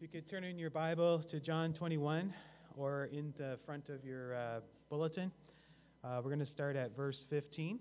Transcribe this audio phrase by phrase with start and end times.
[0.00, 2.32] If you could turn in your Bible to John 21
[2.74, 5.30] or in the front of your uh, bulletin,
[6.02, 7.78] uh, we're going to start at verse 15.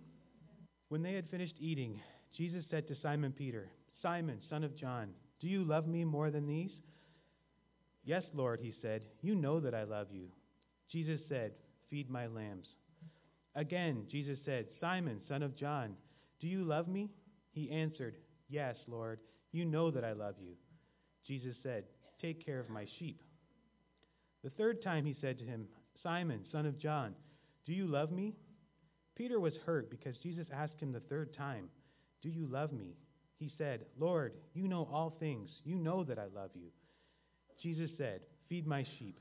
[0.90, 2.02] When they had finished eating,
[2.36, 3.70] Jesus said to Simon Peter,
[4.02, 6.72] Simon, son of John, do you love me more than these?
[8.04, 10.28] Yes, Lord, he said, you know that I love you.
[10.92, 11.54] Jesus said,
[11.90, 12.68] Feed my lambs.
[13.56, 15.96] Again, Jesus said, Simon, son of John,
[16.42, 17.12] do you love me?
[17.54, 18.16] He answered,
[18.50, 19.20] Yes, Lord,
[19.54, 20.56] you know that I love you.
[21.26, 21.86] Jesus said,
[22.22, 23.22] Take care of my sheep.
[24.44, 25.68] The third time he said to him,
[26.02, 27.14] Simon, son of John,
[27.66, 28.36] do you love me?
[29.16, 31.70] Peter was hurt because Jesus asked him the third time,
[32.22, 32.96] Do you love me?
[33.38, 35.50] He said, Lord, you know all things.
[35.64, 36.70] You know that I love you.
[37.62, 39.20] Jesus said, Feed my sheep.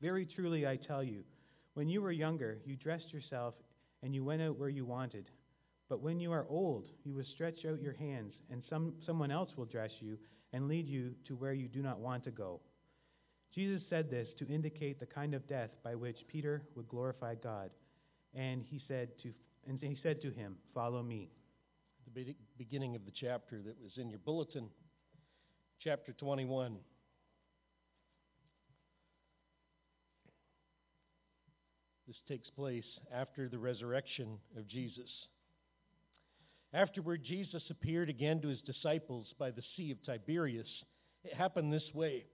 [0.00, 1.22] Very truly I tell you,
[1.74, 3.54] when you were younger, you dressed yourself
[4.02, 5.26] and you went out where you wanted.
[5.88, 9.50] But when you are old, you will stretch out your hands, and some, someone else
[9.56, 10.16] will dress you
[10.52, 12.60] and lead you to where you do not want to go.
[13.54, 17.70] Jesus said this to indicate the kind of death by which Peter would glorify God.
[18.34, 19.32] And he said to,
[19.68, 21.30] and he said to him, Follow me.
[22.14, 24.68] The beginning of the chapter that was in your bulletin,
[25.80, 26.76] chapter 21.
[32.06, 35.08] This takes place after the resurrection of Jesus.
[36.74, 40.66] Afterward, Jesus appeared again to his disciples by the Sea of Tiberias.
[41.22, 42.24] It happened this way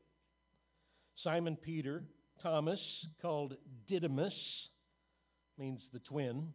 [1.23, 2.05] Simon Peter,
[2.43, 2.81] Thomas,
[3.21, 3.55] called
[3.87, 4.33] Didymus,
[5.59, 6.55] means the twin,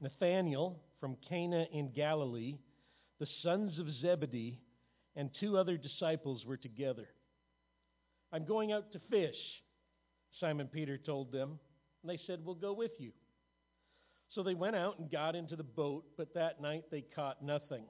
[0.00, 2.58] Nathanael from Cana in Galilee,
[3.18, 4.60] the sons of Zebedee,
[5.16, 7.08] and two other disciples were together.
[8.32, 9.34] I'm going out to fish,
[10.38, 11.58] Simon Peter told them.
[12.02, 13.10] And they said, We'll go with you.
[14.34, 17.84] So they went out and got into the boat, but that night they caught nothing.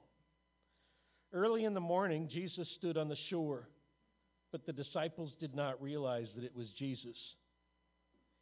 [1.33, 3.67] Early in the morning, Jesus stood on the shore,
[4.51, 7.17] but the disciples did not realize that it was Jesus.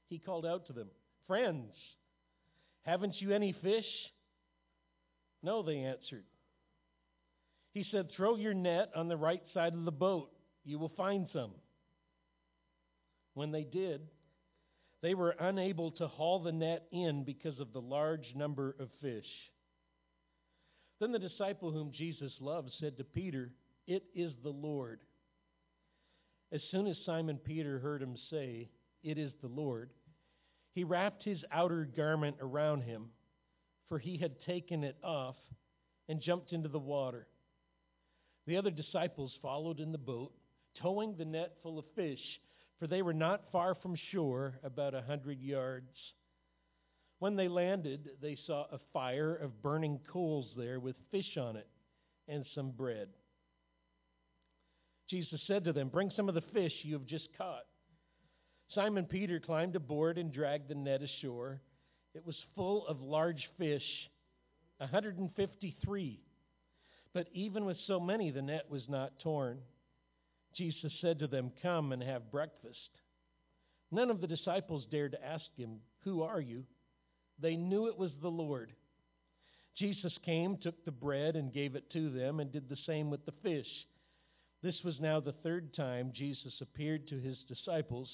[0.09, 0.90] He called out to them,
[1.28, 1.72] Friends,
[2.84, 3.86] haven't you any fish?
[5.42, 6.25] No, they answered.
[7.74, 10.30] He said, Throw your net on the right side of the boat.
[10.66, 11.52] You will find some.
[13.34, 14.02] When they did,
[15.03, 19.28] they were unable to haul the net in because of the large number of fish.
[21.02, 23.52] Then the disciple whom Jesus loved said to Peter,
[23.86, 25.02] It is the Lord.
[26.53, 28.69] As soon as Simon Peter heard him say,
[29.03, 29.90] It is the Lord,
[30.74, 33.08] he wrapped his outer garment around him,
[33.90, 35.36] for he had taken it off,
[36.08, 37.28] and jumped into the water.
[38.47, 40.31] The other disciples followed in the boat,
[40.81, 42.40] towing the net full of fish
[42.83, 45.88] for they were not far from shore, about a hundred yards.
[47.19, 51.69] When they landed, they saw a fire of burning coals there with fish on it
[52.27, 53.07] and some bread.
[55.09, 57.63] Jesus said to them, Bring some of the fish you have just caught.
[58.75, 61.61] Simon Peter climbed aboard and dragged the net ashore.
[62.13, 64.09] It was full of large fish,
[64.79, 66.19] 153.
[67.13, 69.59] But even with so many, the net was not torn.
[70.56, 72.78] Jesus said to them, Come and have breakfast.
[73.91, 76.64] None of the disciples dared to ask him, Who are you?
[77.40, 78.72] They knew it was the Lord.
[79.75, 83.25] Jesus came, took the bread, and gave it to them, and did the same with
[83.25, 83.68] the fish.
[84.62, 88.08] This was now the third time Jesus appeared to his disciples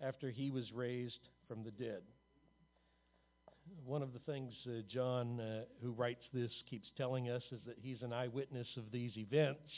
[0.00, 2.02] after he was raised from the dead.
[3.84, 7.78] One of the things uh, John, uh, who writes this, keeps telling us is that
[7.80, 9.70] he's an eyewitness of these events.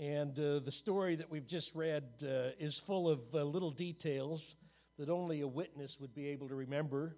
[0.00, 4.40] And uh, the story that we've just read uh, is full of uh, little details
[4.98, 7.14] that only a witness would be able to remember.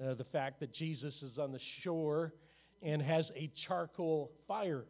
[0.00, 2.32] Uh, the fact that Jesus is on the shore
[2.80, 4.84] and has a charcoal fire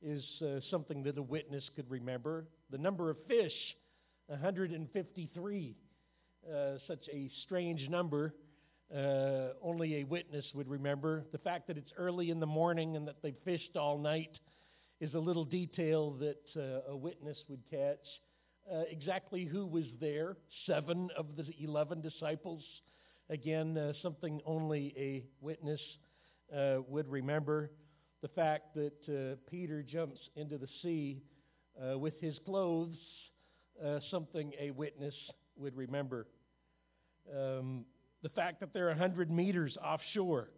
[0.00, 2.46] is uh, something that a witness could remember.
[2.70, 3.52] The number of fish,
[4.28, 5.76] 153,
[6.50, 6.54] uh,
[6.86, 8.32] such a strange number.
[9.62, 11.24] only a witness would remember.
[11.30, 14.38] The fact that it's early in the morning and that they fished all night
[15.00, 18.04] is a little detail that uh, a witness would catch.
[18.70, 20.36] Uh, exactly who was there,
[20.66, 22.62] seven of the 11 disciples.
[23.30, 25.80] Again, uh, something only a witness
[26.54, 27.70] uh, would remember.
[28.22, 31.22] The fact that uh, Peter jumps into the sea
[31.80, 32.98] uh, with his clothes,
[34.10, 35.14] something a witness
[35.56, 36.26] would remember.
[37.32, 37.84] Um,
[38.22, 40.50] the fact that they're 100 meters offshore,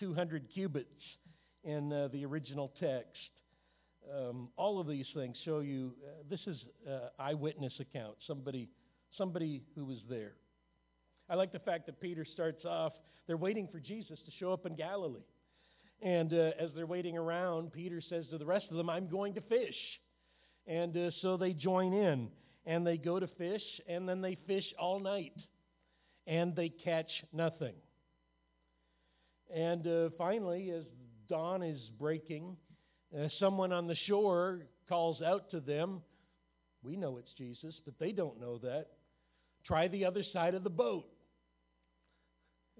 [0.00, 0.88] 200 cubits
[1.62, 3.30] in the original text.
[4.12, 6.56] Um, all of these things show you uh, this is
[6.88, 8.68] uh, eyewitness account, somebody,
[9.16, 10.32] somebody who was there.
[11.28, 12.92] I like the fact that Peter starts off,
[13.26, 15.24] they're waiting for Jesus to show up in Galilee.
[16.02, 19.34] And uh, as they're waiting around, Peter says to the rest of them, I'm going
[19.34, 19.76] to fish.
[20.66, 22.28] And uh, so they join in
[22.66, 25.36] and they go to fish and then they fish all night
[26.26, 27.74] and they catch nothing.
[29.54, 30.84] And uh, finally, as
[31.28, 32.56] dawn is breaking,
[33.16, 36.02] uh, someone on the shore calls out to them.
[36.82, 38.88] We know it's Jesus, but they don't know that.
[39.66, 41.06] Try the other side of the boat.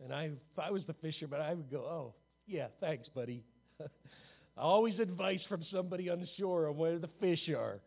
[0.03, 2.15] And I, if I was the fisherman, I would go, oh,
[2.47, 3.45] yeah, thanks, buddy.
[4.57, 7.81] Always advice from somebody on the shore on where the fish are.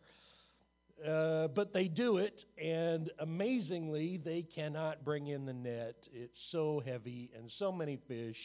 [1.06, 5.94] Uh, but they do it, and amazingly, they cannot bring in the net.
[6.12, 8.36] It's so heavy and so many fish.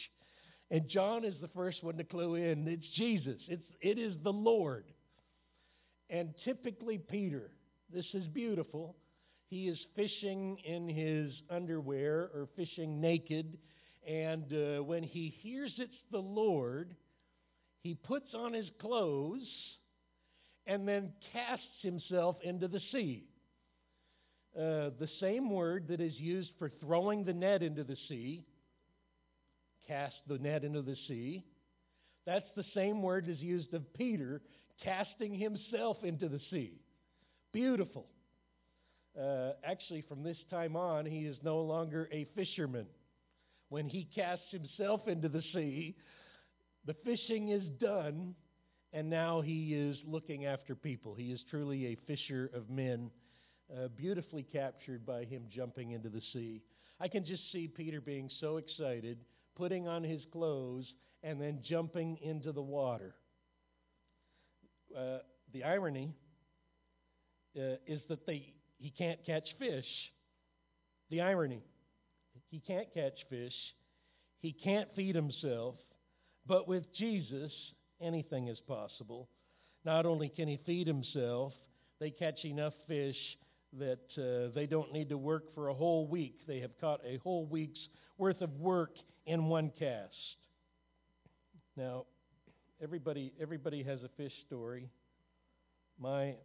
[0.74, 2.68] And John is the first one to clue in.
[2.68, 3.38] It's Jesus.
[3.48, 4.86] It's, it is the Lord.
[6.10, 7.52] And typically, Peter,
[7.94, 8.96] this is beautiful.
[9.52, 13.60] He is fishing in his underwear or fishing naked.
[14.08, 16.96] And uh, when he hears it's the Lord,
[17.84, 19.46] he puts on his clothes
[20.66, 23.26] and then casts himself into the sea.
[24.58, 28.44] Uh, the same word that is used for throwing the net into the sea,
[29.88, 31.46] cast the net into the sea,
[32.26, 34.42] that's the same word as used of Peter
[34.84, 36.80] casting himself into the sea.
[37.52, 38.08] Beautiful.
[39.20, 42.88] Uh, actually, from this time on, he is no longer a fisherman.
[43.70, 45.96] When he casts himself into the sea,
[46.86, 48.36] the fishing is done,
[48.92, 51.16] and now he is looking after people.
[51.16, 53.12] He is truly a fisher of men,
[53.72, 56.62] uh, beautifully captured by him jumping into the sea.
[57.00, 59.18] I can just see Peter being so excited,
[59.56, 60.86] putting on his clothes,
[61.24, 63.16] and then jumping into the water.
[64.98, 65.20] Uh,
[65.54, 66.14] the irony
[67.58, 69.86] uh, is that they, he can't catch fish.
[71.10, 71.64] The irony.
[72.50, 73.54] He can't catch fish.
[74.40, 75.76] He can't feed himself.
[76.46, 77.52] But with Jesus,
[78.02, 79.30] anything is possible.
[79.86, 81.54] Not only can he feed himself,
[82.00, 83.18] they catch enough fish
[83.80, 86.42] that uh, they don't need to work for a whole week.
[86.48, 87.80] They have caught a whole week's
[88.18, 88.92] worth of work
[89.26, 90.14] in one cast.
[91.76, 92.06] Now,
[92.82, 94.90] everybody, everybody has a fish story.
[96.00, 96.36] My,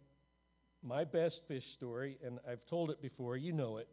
[0.83, 3.87] my best fish story, and I've told it before, you know it.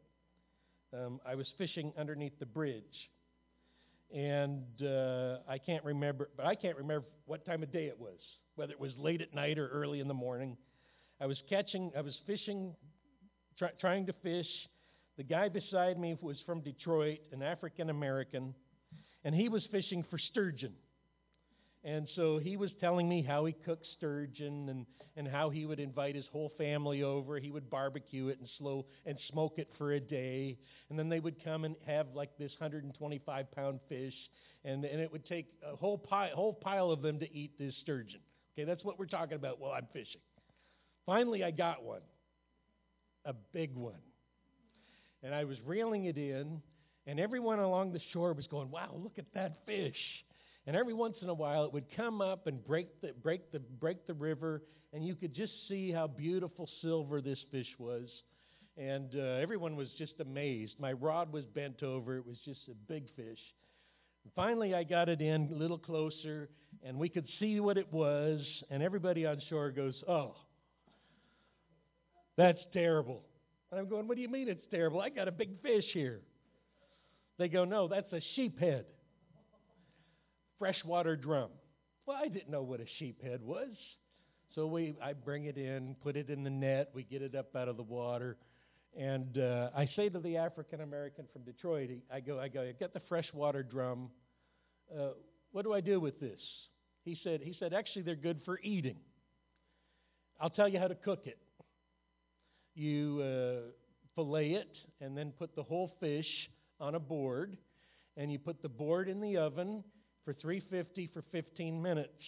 [0.92, 3.10] Um, I was fishing underneath the bridge
[4.14, 8.18] and uh, I can't remember, but I can't remember what time of day it was,
[8.54, 10.56] whether it was late at night or early in the morning.
[11.20, 12.74] I was catching, I was fishing,
[13.58, 14.46] try, trying to fish.
[15.16, 18.54] The guy beside me was from Detroit, an African American,
[19.26, 20.72] and he was fishing for sturgeon.
[21.82, 24.86] And so he was telling me how he cooked sturgeon and,
[25.16, 27.40] and how he would invite his whole family over.
[27.40, 30.58] He would barbecue it and slow and smoke it for a day.
[30.90, 34.14] And then they would come and have like this 125 pound fish.
[34.64, 37.74] And, and it would take a whole pile, whole pile of them to eat this
[37.80, 38.20] sturgeon.
[38.56, 40.20] Okay, that's what we're talking about while I'm fishing.
[41.04, 42.02] Finally, I got one,
[43.24, 43.94] a big one.
[45.24, 46.62] And I was reeling it in,
[47.06, 49.96] and everyone along the shore was going, Wow, look at that fish.
[50.66, 53.60] And every once in a while, it would come up and break the, break the,
[53.60, 54.62] break the river,
[54.92, 58.08] and you could just see how beautiful silver this fish was.
[58.76, 60.74] And uh, everyone was just amazed.
[60.78, 63.38] My rod was bent over, it was just a big fish.
[64.24, 66.48] And finally, I got it in a little closer,
[66.82, 70.34] and we could see what it was, and everybody on shore goes, Oh,
[72.36, 73.22] that's terrible.
[73.70, 75.00] And I'm going, What do you mean it's terrible?
[75.00, 76.22] I got a big fish here.
[77.38, 78.84] They go, No, that's a sheephead
[80.58, 81.50] freshwater drum.
[82.06, 83.74] Well, I didn't know what a sheephead was.
[84.54, 87.54] So we, I bring it in, put it in the net, we get it up
[87.54, 88.36] out of the water.
[88.98, 92.72] And uh, I say to the African American from Detroit, I go, I go, I
[92.72, 94.08] get the freshwater drum.
[94.90, 95.10] Uh,
[95.52, 96.40] what do I do with this?
[97.04, 98.96] He said, he said, actually, they're good for eating.
[100.40, 101.38] I'll tell you how to cook it.
[102.74, 103.70] You uh,
[104.14, 106.26] fillet it and then put the whole fish
[106.80, 107.56] on a board,
[108.16, 109.82] and you put the board in the oven
[110.24, 112.22] for 350 for 15 minutes.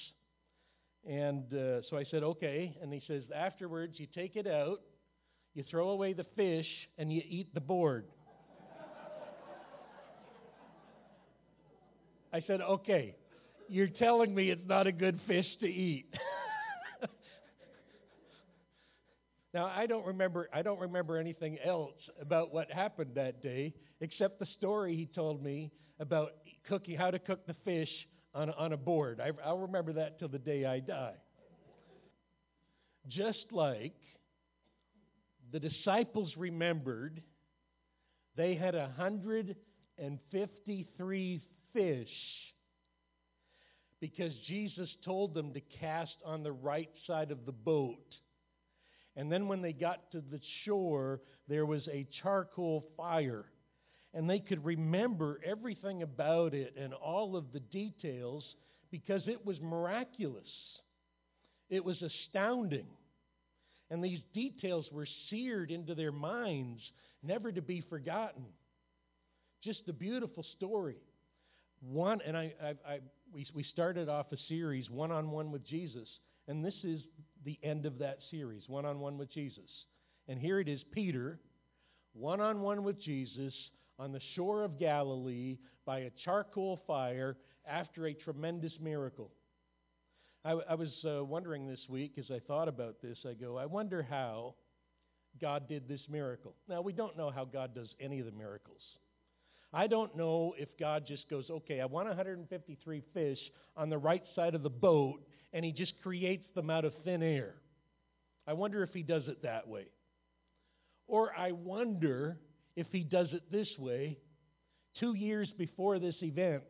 [1.07, 2.76] And uh, so I said, okay.
[2.83, 4.81] And he says, afterwards, you take it out,
[5.55, 8.05] you throw away the fish, and you eat the board.
[12.33, 13.17] I said, okay,
[13.69, 16.14] you're telling me it's not a good fish to eat.
[19.55, 24.38] now I don't remember I don't remember anything else about what happened that day except
[24.38, 26.33] the story he told me about
[26.69, 27.90] cooking, how to cook the fish
[28.35, 29.21] on a, on a board.
[29.21, 31.17] I, I'll remember that till the day I die.
[33.09, 33.97] Just like
[35.50, 37.23] the disciples remembered,
[38.37, 42.09] they had 153 fish
[44.00, 48.05] because Jesus told them to cast on the right side of the boat.
[49.17, 53.47] And then when they got to the shore, there was a charcoal fire.
[54.15, 58.45] And they could remember everything about it and all of the details
[58.91, 60.49] because it was miraculous.
[61.69, 62.87] It was astounding.
[63.91, 66.81] And these details were seared into their minds,
[67.23, 68.45] never to be forgotten.
[69.62, 70.97] Just a beautiful story.
[71.81, 72.99] One, and I, I, I
[73.33, 76.09] we, we started off a series, One on One with Jesus,
[76.47, 77.00] and this is
[77.45, 79.71] the end of that series, One on One with Jesus.
[80.28, 81.40] And here it is Peter,
[82.12, 83.54] one on one with Jesus
[83.99, 89.30] on the shore of Galilee by a charcoal fire after a tremendous miracle.
[90.45, 93.66] I, I was uh, wondering this week as I thought about this, I go, I
[93.66, 94.54] wonder how
[95.40, 96.54] God did this miracle.
[96.68, 98.83] Now, we don't know how God does any of the miracles.
[99.73, 103.38] I don't know if God just goes, okay, I want 153 fish
[103.76, 105.21] on the right side of the boat,
[105.52, 107.55] and he just creates them out of thin air.
[108.47, 109.87] I wonder if he does it that way.
[111.07, 112.38] Or I wonder
[112.76, 114.19] if he does it this way.
[115.00, 116.62] Two years before this event,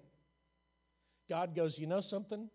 [1.28, 2.48] God goes, you know something?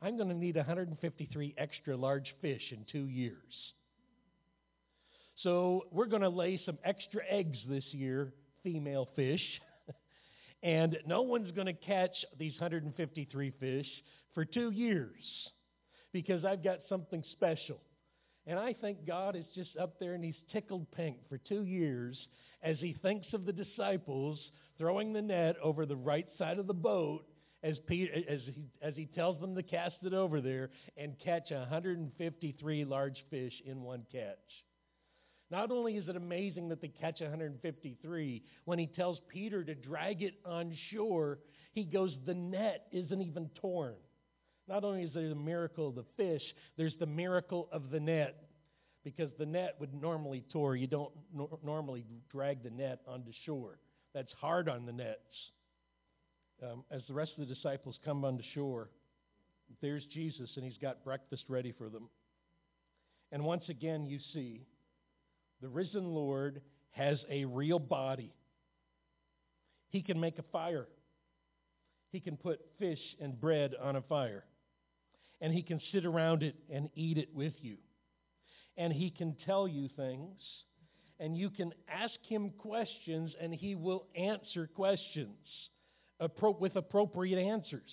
[0.00, 3.52] I'm going to need 153 extra large fish in two years.
[5.42, 8.32] So we're going to lay some extra eggs this year,
[8.62, 9.42] female fish.
[10.62, 13.86] and no one's going to catch these 153 fish
[14.34, 15.22] for two years
[16.12, 17.80] because I've got something special.
[18.46, 22.16] And I think God is just up there and he's tickled pink for two years
[22.62, 24.38] as he thinks of the disciples
[24.78, 27.24] throwing the net over the right side of the boat
[27.62, 31.50] as, Peter, as, he, as he tells them to cast it over there and catch
[31.50, 34.36] 153 large fish in one catch.
[35.50, 40.22] Not only is it amazing that they catch 153, when he tells Peter to drag
[40.22, 41.38] it on shore,
[41.72, 43.94] he goes, The net isn't even torn.
[44.68, 46.42] Not only is there the miracle of the fish,
[46.76, 48.48] there's the miracle of the net.
[49.04, 50.76] Because the net would normally tore.
[50.76, 53.78] You don't no- normally drag the net onto shore.
[54.14, 55.18] That's hard on the nets
[56.62, 58.90] um, as the rest of the disciples come onto shore,
[59.80, 62.08] there's Jesus, and he's got breakfast ready for them.
[63.32, 64.62] And once again, you see
[65.60, 68.32] the risen Lord has a real body.
[69.88, 70.86] He can make a fire.
[72.10, 74.44] He can put fish and bread on a fire.
[75.42, 77.76] And he can sit around it and eat it with you.
[78.78, 80.40] And he can tell you things.
[81.20, 85.36] And you can ask him questions, and he will answer questions
[86.60, 87.90] with appropriate answers,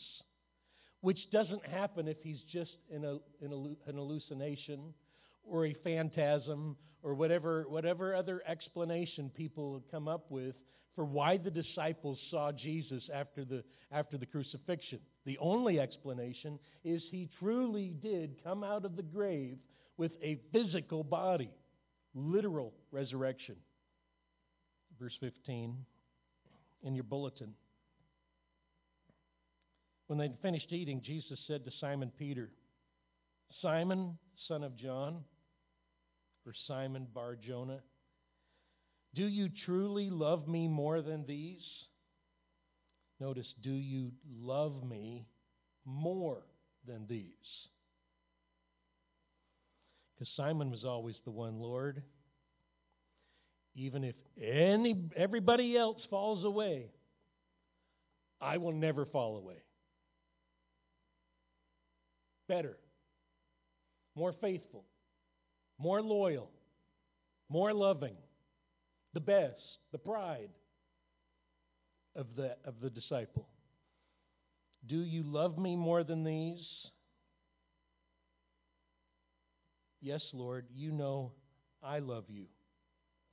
[1.02, 4.94] which doesn't happen if he's just in, a, in a, an hallucination
[5.44, 10.56] or a phantasm or whatever, whatever other explanation people come up with
[10.96, 15.00] for why the disciples saw Jesus after the, after the crucifixion.
[15.26, 19.58] The only explanation is he truly did come out of the grave
[19.98, 21.52] with a physical body,
[22.14, 23.56] literal resurrection.
[25.00, 25.78] Verse 15
[26.84, 27.54] in your bulletin.
[30.08, 32.50] When they'd finished eating, Jesus said to Simon Peter,
[33.62, 34.18] Simon,
[34.48, 35.24] son of John,
[36.46, 37.82] or Simon Bar Jonah,
[39.16, 41.64] do you truly love me more than these?
[43.20, 44.12] Notice, do you
[44.42, 45.28] love me
[45.86, 46.44] more
[46.88, 47.34] than these?
[50.14, 52.04] Because Simon was always the one, Lord.
[53.76, 56.92] Even if any everybody else falls away,
[58.42, 59.64] I will never fall away
[62.50, 62.78] better,
[64.16, 64.84] more faithful,
[65.78, 66.50] more loyal,
[67.48, 68.18] more loving,
[69.14, 69.62] the best,
[69.92, 70.50] the pride
[72.16, 73.48] of the, of the disciple.
[74.88, 76.66] Do you love me more than these?
[80.02, 81.34] Yes, Lord, you know
[81.84, 82.46] I love you.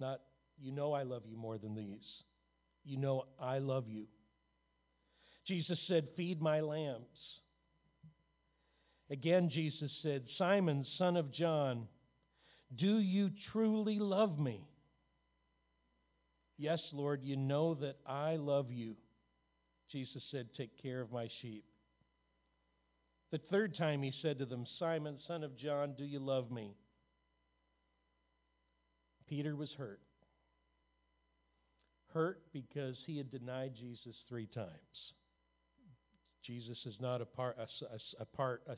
[0.01, 0.21] Not,
[0.59, 2.05] you know I love you more than these.
[2.85, 4.07] You know I love you.
[5.47, 7.05] Jesus said, Feed my lambs.
[9.11, 11.87] Again, Jesus said, Simon, son of John,
[12.75, 14.67] do you truly love me?
[16.59, 18.97] Yes, Lord, you know that I love you.
[19.91, 21.65] Jesus said, Take care of my sheep.
[23.31, 26.77] The third time he said to them, Simon, son of John, do you love me?
[29.29, 30.01] Peter was hurt.
[32.15, 34.71] Hurt because he had denied Jesus three times.
[36.45, 38.77] Jesus is not a part, a, a, a part, a,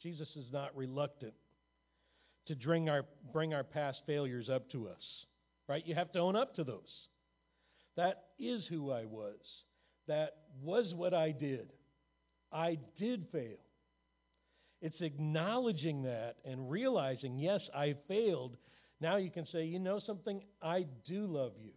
[0.00, 1.34] Jesus is not reluctant
[2.46, 5.02] to bring our, bring our past failures up to us.
[5.70, 5.86] Right?
[5.86, 6.90] You have to own up to those.
[7.96, 9.38] That is who I was.
[10.08, 11.72] That was what I did.
[12.50, 13.60] I did fail.
[14.82, 18.56] It's acknowledging that and realizing, yes, I failed.
[19.00, 20.42] Now you can say, you know something?
[20.60, 21.74] I do love you.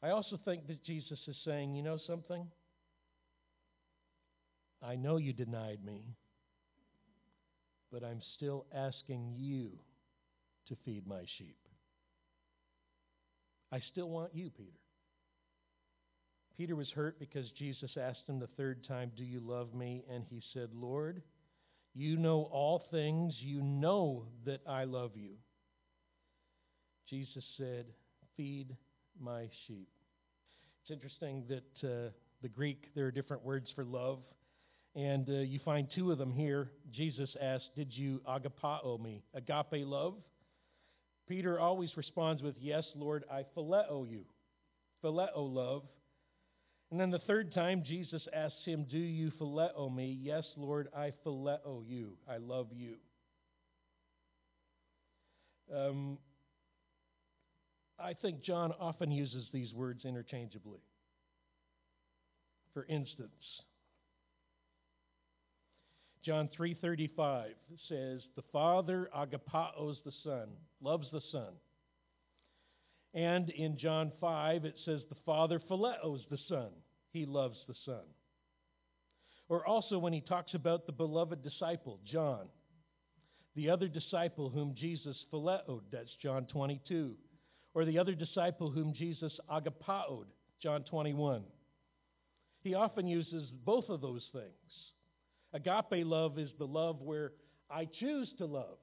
[0.00, 2.46] I also think that Jesus is saying, you know something?
[4.80, 6.14] I know you denied me,
[7.90, 9.72] but I'm still asking you
[10.68, 11.56] to feed my sheep.
[13.72, 14.78] I still want you, Peter.
[16.58, 20.04] Peter was hurt because Jesus asked him the third time, Do you love me?
[20.10, 21.22] And he said, Lord,
[21.94, 23.34] you know all things.
[23.40, 25.32] You know that I love you.
[27.08, 27.86] Jesus said,
[28.36, 28.76] Feed
[29.18, 29.88] my sheep.
[30.82, 32.10] It's interesting that uh,
[32.42, 34.18] the Greek, there are different words for love,
[34.94, 36.70] and uh, you find two of them here.
[36.90, 39.22] Jesus asked, Did you agapao me?
[39.34, 40.14] Agape love?
[41.32, 44.26] Peter always responds with, Yes, Lord, I phileo you.
[45.02, 45.82] Phileo love.
[46.90, 50.18] And then the third time, Jesus asks him, Do you phileo me?
[50.20, 52.18] Yes, Lord, I phileo you.
[52.28, 52.96] I love you.
[55.74, 56.18] Um,
[57.98, 60.80] I think John often uses these words interchangeably.
[62.74, 63.62] For instance,
[66.22, 67.56] John 3:35
[67.88, 71.58] says, "The Father agapaos the Son, loves the Son."
[73.14, 76.72] And in John 5 it says the Father phileos the Son,
[77.10, 78.04] he loves the Son.
[79.48, 82.48] Or also when he talks about the beloved disciple, John,
[83.54, 87.18] the other disciple whom Jesus phileoed, that's John 22.
[87.74, 90.26] Or the other disciple whom Jesus agapaoed,
[90.60, 91.44] John 21.
[92.60, 94.91] He often uses both of those things.
[95.52, 97.32] Agape love is the love where
[97.70, 98.78] I choose to love.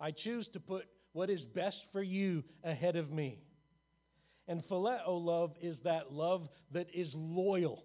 [0.00, 3.40] I choose to put what is best for you ahead of me.
[4.48, 7.84] And phileo love is that love that is loyal.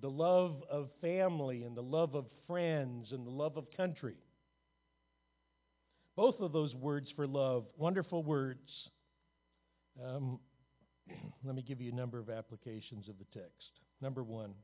[0.00, 4.16] The love of family and the love of friends and the love of country.
[6.16, 8.70] Both of those words for love, wonderful words.
[10.02, 10.38] Um,
[11.44, 13.80] let me give you a number of applications of the text.
[14.00, 14.54] Number one,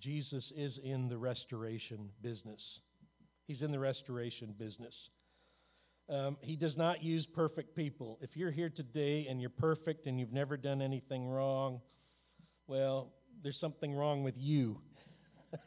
[0.00, 2.60] Jesus is in the restoration business.
[3.46, 4.94] He's in the restoration business.
[6.08, 8.18] Um, he does not use perfect people.
[8.20, 11.80] If you're here today and you're perfect and you've never done anything wrong,
[12.66, 14.80] well, there's something wrong with you.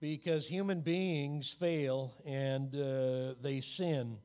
[0.00, 4.16] because human beings fail and uh, they sin,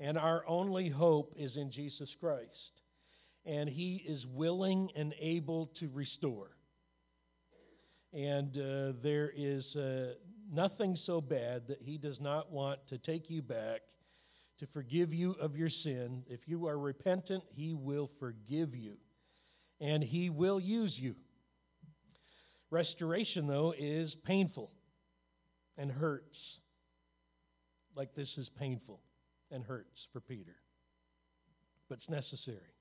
[0.00, 2.50] and our only hope is in Jesus Christ.
[3.44, 6.50] And He is willing and able to restore.
[8.12, 10.14] And uh, there is uh,
[10.52, 13.82] nothing so bad that He does not want to take you back,
[14.60, 16.22] to forgive you of your sin.
[16.28, 18.96] If you are repentant, He will forgive you,
[19.80, 21.14] and He will use you.
[22.70, 24.70] Restoration, though, is painful
[25.76, 26.36] and hurts,
[27.96, 29.00] like this is painful
[29.50, 30.56] and hurts for Peter.
[31.88, 32.74] But it's necessary.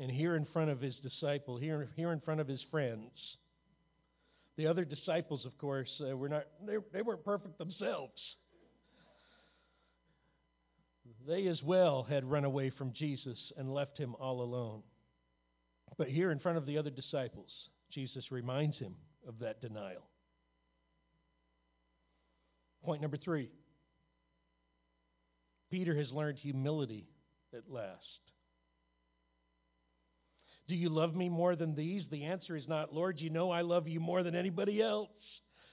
[0.00, 3.10] And here in front of his disciple, here, here in front of his friends,
[4.58, 8.20] the other disciples, of course, uh, were not, they, they weren't perfect themselves.
[11.28, 14.82] They as well had run away from Jesus and left him all alone.
[15.96, 17.50] But here in front of the other disciples,
[17.92, 18.96] Jesus reminds him
[19.28, 20.02] of that denial.
[22.82, 23.50] Point number three
[25.70, 27.06] Peter has learned humility
[27.54, 28.27] at last.
[30.68, 32.04] Do you love me more than these?
[32.10, 35.08] The answer is not, Lord, you know I love you more than anybody else.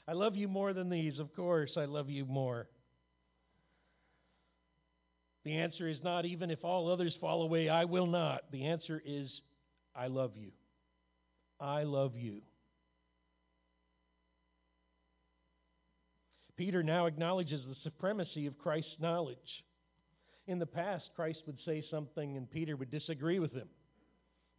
[0.08, 1.20] I love you more than these.
[1.20, 2.68] Of course, I love you more.
[5.44, 8.46] The answer is not, even if all others fall away, I will not.
[8.52, 9.30] The answer is,
[9.94, 10.52] I love you.
[11.60, 12.42] I love you.
[16.56, 19.38] Peter now acknowledges the supremacy of Christ's knowledge.
[20.48, 23.68] In the past, Christ would say something and Peter would disagree with him.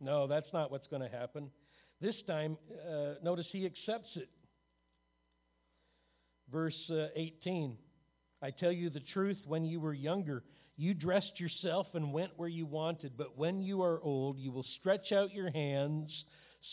[0.01, 1.51] No, that's not what's going to happen.
[2.01, 2.59] This time,
[2.91, 4.29] uh, notice he accepts it.
[6.51, 7.77] Verse uh, 18
[8.43, 10.43] I tell you the truth, when you were younger,
[10.77, 14.67] you dressed yourself and went where you wanted, but when you are old, you will
[14.79, 16.11] stretch out your hands.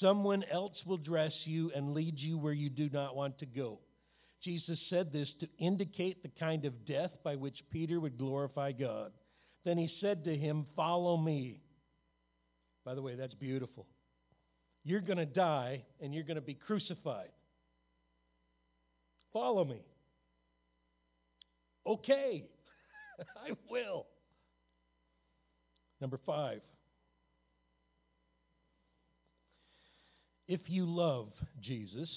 [0.02, 3.80] Someone else will dress you and lead you where you do not want to go.
[4.44, 9.14] Jesus said this to indicate the kind of death by which Peter would glorify God.
[9.64, 11.62] Then he said to him, Follow me.
[12.86, 13.86] By the way, that's beautiful.
[14.84, 17.30] You're going to die and you're going to be crucified.
[19.32, 19.82] Follow me.
[21.88, 22.46] Okay,
[23.20, 24.06] I will.
[26.02, 26.62] Number five.
[30.48, 31.30] If you love
[31.62, 32.10] Jesus,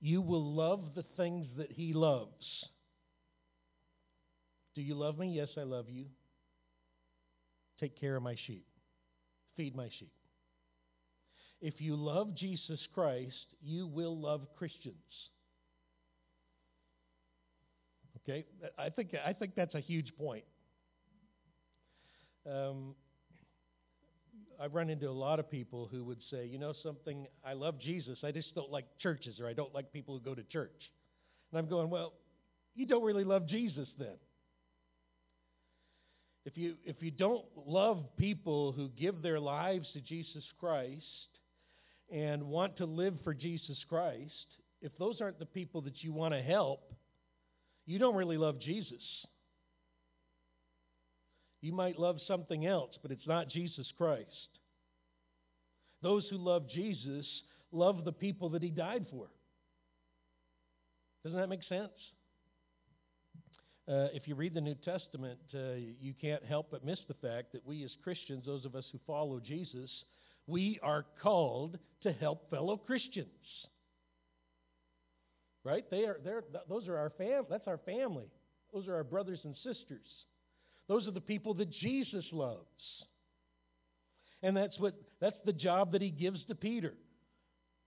[0.00, 2.46] you will love the things that he loves.
[4.74, 5.32] Do you love me?
[5.34, 6.04] Yes, I love you.
[7.80, 8.66] Take care of my sheep.
[9.60, 10.10] Feed my sheep.
[11.60, 14.94] If you love Jesus Christ, you will love Christians.
[18.16, 18.46] Okay?
[18.78, 20.44] I think, I think that's a huge point.
[22.50, 22.94] Um,
[24.58, 27.78] I've run into a lot of people who would say, you know something, I love
[27.78, 30.90] Jesus, I just don't like churches, or I don't like people who go to church.
[31.52, 32.14] And I'm going, well,
[32.74, 34.16] you don't really love Jesus then.
[36.46, 41.04] If you, if you don't love people who give their lives to Jesus Christ
[42.10, 44.46] and want to live for Jesus Christ,
[44.80, 46.92] if those aren't the people that you want to help,
[47.84, 49.02] you don't really love Jesus.
[51.60, 54.26] You might love something else, but it's not Jesus Christ.
[56.02, 57.26] Those who love Jesus
[57.70, 59.26] love the people that he died for.
[61.22, 61.92] Doesn't that make sense?
[63.90, 67.52] Uh, if you read the New Testament, uh, you can't help but miss the fact
[67.52, 69.90] that we as Christians, those of us who follow Jesus,
[70.46, 73.26] we are called to help fellow Christians.
[75.64, 75.84] Right?
[75.90, 78.30] They are, they're, those are our fam- that's our family.
[78.72, 80.06] Those are our brothers and sisters.
[80.86, 82.60] Those are the people that Jesus loves.
[84.40, 86.94] And that's what that's the job that he gives to Peter.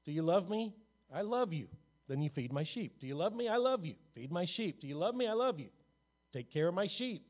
[0.06, 0.76] Do you love me?
[1.16, 1.68] I love you.
[2.10, 3.00] Then you feed my sheep.
[3.00, 3.48] Do you love me?
[3.48, 3.96] I love you.
[4.13, 4.82] Feed my sheep.
[4.82, 5.28] Do you love me?
[5.28, 5.70] I love you.
[6.34, 7.26] Take care of my sheep.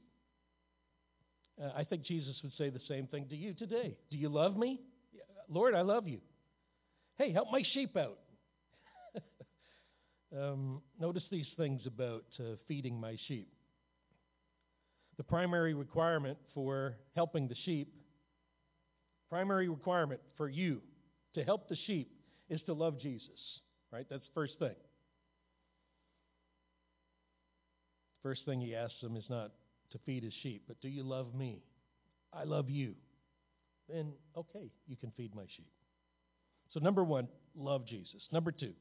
[1.61, 3.97] Uh, I think Jesus would say the same thing to you today.
[4.09, 4.79] Do you love me?
[5.49, 6.19] Lord, I love you.
[7.17, 8.17] Hey, help my sheep out.
[10.37, 13.49] um, notice these things about uh, feeding my sheep.
[15.17, 17.93] The primary requirement for helping the sheep,
[19.29, 20.81] primary requirement for you
[21.35, 22.11] to help the sheep
[22.49, 23.29] is to love Jesus.
[23.91, 24.07] Right?
[24.09, 24.75] That's the first thing.
[28.23, 29.51] First thing he asks them is not
[29.91, 31.61] to feed his sheep, but do you love me?
[32.31, 32.95] I love you.
[33.89, 35.69] Then, okay, you can feed my sheep.
[36.73, 38.21] So, number one, love Jesus.
[38.31, 38.71] Number two,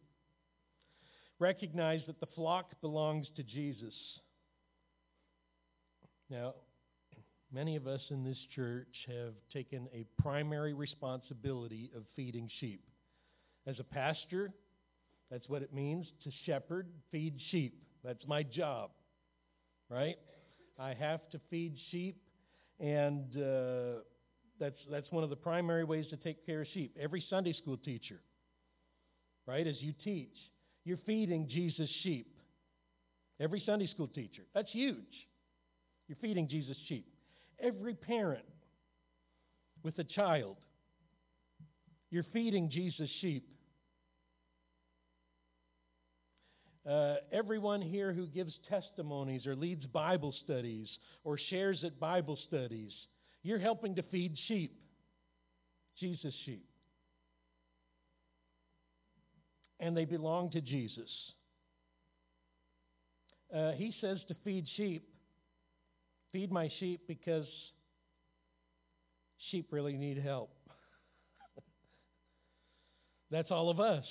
[1.40, 3.92] recognize that the flock belongs to Jesus.
[6.30, 6.54] Now,
[7.52, 12.84] many of us in this church have taken a primary responsibility of feeding sheep.
[13.66, 14.52] As a pastor,
[15.30, 17.82] that's what it means to shepherd, feed sheep.
[18.04, 18.90] That's my job
[19.92, 20.16] right?
[20.78, 22.16] I have to feed sheep,
[22.80, 24.00] and uh,
[24.58, 26.96] that's, that's one of the primary ways to take care of sheep.
[27.00, 28.20] Every Sunday school teacher,
[29.46, 30.34] right, as you teach,
[30.84, 32.34] you're feeding Jesus' sheep.
[33.38, 34.42] Every Sunday school teacher.
[34.54, 34.96] That's huge.
[36.08, 37.06] You're feeding Jesus' sheep.
[37.60, 38.44] Every parent
[39.82, 40.56] with a child,
[42.10, 43.46] you're feeding Jesus' sheep.
[46.88, 50.88] Uh, everyone here who gives testimonies or leads Bible studies
[51.22, 52.92] or shares at Bible studies,
[53.44, 54.76] you're helping to feed sheep,
[56.00, 56.66] Jesus' sheep.
[59.78, 61.10] And they belong to Jesus.
[63.54, 65.08] Uh, he says to feed sheep,
[66.32, 67.46] feed my sheep because
[69.50, 70.50] sheep really need help.
[73.30, 74.04] That's all of us.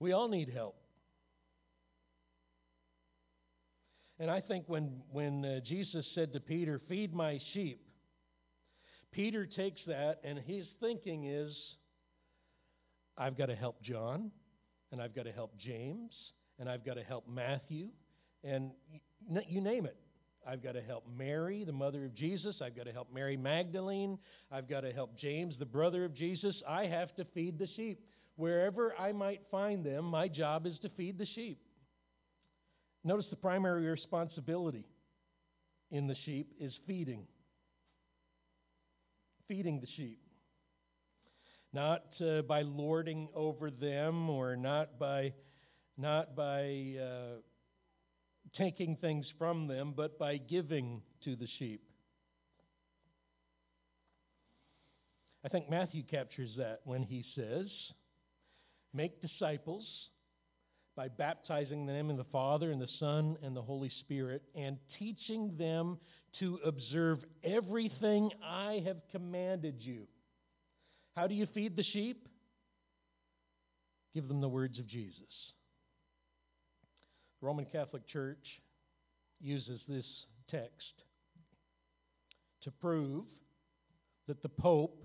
[0.00, 0.76] We all need help.
[4.18, 7.86] And I think when, when uh, Jesus said to Peter, Feed my sheep,
[9.12, 11.54] Peter takes that and his thinking is,
[13.16, 14.30] I've got to help John,
[14.90, 16.12] and I've got to help James,
[16.58, 17.88] and I've got to help Matthew,
[18.42, 18.70] and
[19.48, 19.96] you name it.
[20.46, 22.56] I've got to help Mary, the mother of Jesus.
[22.62, 24.18] I've got to help Mary Magdalene.
[24.50, 26.56] I've got to help James, the brother of Jesus.
[26.66, 28.00] I have to feed the sheep.
[28.40, 31.60] Wherever I might find them, my job is to feed the sheep.
[33.04, 34.86] Notice the primary responsibility
[35.90, 37.26] in the sheep is feeding.
[39.46, 40.20] Feeding the sheep.
[41.74, 45.34] Not uh, by lording over them or not by,
[45.98, 47.40] not by uh,
[48.56, 51.82] taking things from them, but by giving to the sheep.
[55.44, 57.68] I think Matthew captures that when he says,
[58.92, 59.86] Make disciples
[60.96, 65.56] by baptizing them in the Father and the Son and the Holy Spirit and teaching
[65.56, 65.98] them
[66.38, 70.06] to observe everything I have commanded you.
[71.16, 72.28] How do you feed the sheep?
[74.14, 75.16] Give them the words of Jesus.
[77.40, 78.60] The Roman Catholic Church
[79.40, 80.06] uses this
[80.50, 81.02] text
[82.62, 83.24] to prove
[84.28, 85.04] that the Pope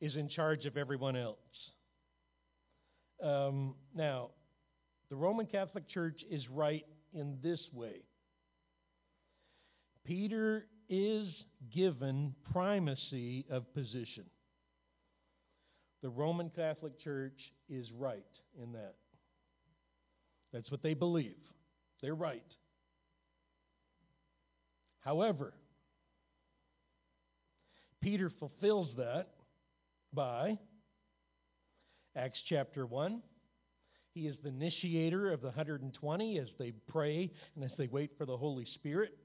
[0.00, 1.36] is in charge of everyone else.
[3.22, 4.30] Um, now,
[5.08, 8.02] the Roman Catholic Church is right in this way
[10.04, 11.28] Peter is
[11.74, 14.24] given primacy of position.
[16.02, 18.22] The Roman Catholic Church is right
[18.62, 18.94] in that.
[20.52, 21.36] That's what they believe.
[22.00, 22.44] They're right.
[25.00, 25.54] However,
[28.00, 29.30] Peter fulfills that
[30.12, 30.58] by
[32.16, 33.20] Acts chapter 1.
[34.14, 38.24] He is the initiator of the 120 as they pray and as they wait for
[38.24, 39.18] the Holy Spirit.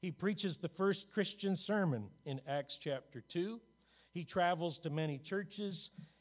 [0.00, 3.60] He preaches the first Christian sermon in Acts chapter 2.
[4.14, 5.76] He travels to many churches.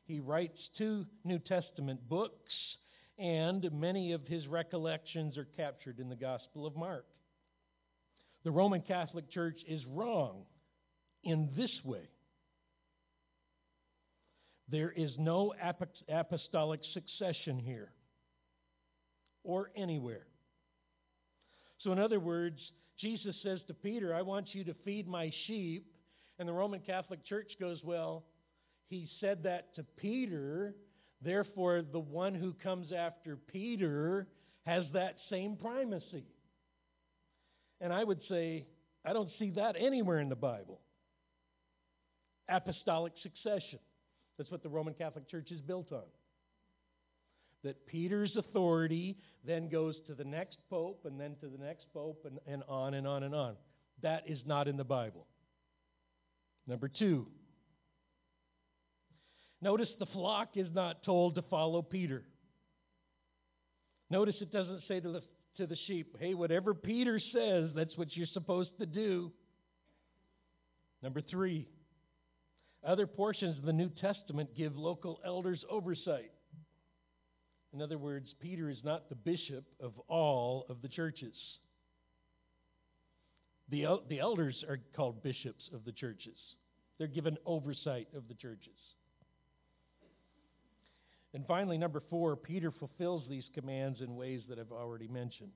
[0.05, 2.53] He writes two New Testament books,
[3.17, 7.05] and many of his recollections are captured in the Gospel of Mark.
[8.43, 10.43] The Roman Catholic Church is wrong
[11.23, 12.09] in this way
[14.71, 15.53] there is no
[16.09, 17.91] apostolic succession here
[19.43, 20.25] or anywhere.
[21.79, 22.59] So, in other words,
[22.99, 25.87] Jesus says to Peter, I want you to feed my sheep.
[26.39, 28.23] And the Roman Catholic Church goes, Well,
[28.89, 30.75] he said that to Peter.
[31.21, 34.27] Therefore, the one who comes after Peter
[34.65, 36.25] has that same primacy.
[37.79, 38.65] And I would say,
[39.05, 40.79] I don't see that anywhere in the Bible.
[42.49, 43.79] Apostolic succession.
[44.41, 46.01] That's what the Roman Catholic Church is built on.
[47.63, 52.25] That Peter's authority then goes to the next pope and then to the next pope
[52.25, 53.55] and, and on and on and on.
[54.01, 55.27] That is not in the Bible.
[56.65, 57.27] Number two,
[59.61, 62.23] notice the flock is not told to follow Peter.
[64.09, 65.23] Notice it doesn't say to the,
[65.57, 69.31] to the sheep, hey, whatever Peter says, that's what you're supposed to do.
[71.03, 71.67] Number three,
[72.83, 76.31] other portions of the New Testament give local elders oversight.
[77.73, 81.35] In other words, Peter is not the bishop of all of the churches.
[83.69, 86.37] The, el- the elders are called bishops of the churches,
[86.97, 88.77] they're given oversight of the churches.
[91.33, 95.53] And finally, number four, Peter fulfills these commands in ways that I've already mentioned.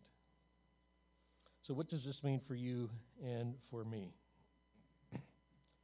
[1.68, 2.90] So, what does this mean for you
[3.22, 4.14] and for me?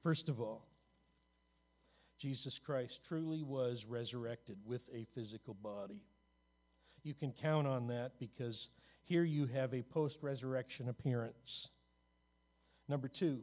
[0.04, 0.66] First of all,
[2.22, 6.02] Jesus Christ truly was resurrected with a physical body.
[7.04, 8.56] You can count on that because
[9.06, 11.36] here you have a post resurrection appearance.
[12.88, 13.40] Number two,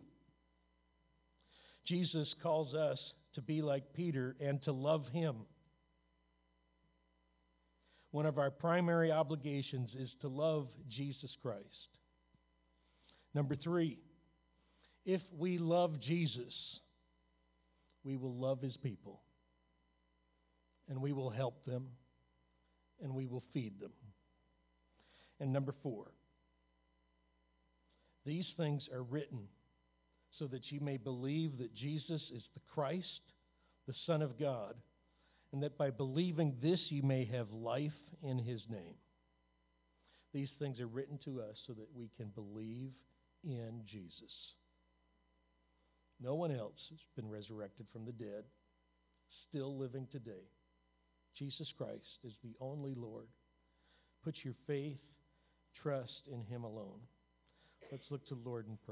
[1.87, 2.99] Jesus calls us
[3.35, 5.37] to be like Peter and to love him.
[8.11, 11.65] One of our primary obligations is to love Jesus Christ.
[13.35, 13.99] Number three,
[15.05, 16.55] if we love Jesus,
[18.09, 19.21] we will love his people
[20.89, 21.89] and we will help them
[23.03, 23.93] and we will feed them.
[25.41, 26.07] And number four,
[28.25, 29.41] these things are written
[30.39, 33.21] so that you may believe that Jesus is the Christ,
[33.87, 34.75] the Son of God,
[35.53, 37.93] and that by believing this you may have life
[38.23, 38.95] in his name.
[40.33, 42.93] These things are written to us so that we can believe
[43.45, 44.33] in Jesus.
[46.21, 48.45] No one else has been resurrected from the dead,
[49.49, 50.49] still living today.
[51.39, 53.29] Jesus Christ is the only Lord.
[54.25, 54.99] Put your faith,
[55.81, 57.01] trust in Him alone.
[57.93, 58.87] Let's look to the Lord and pray.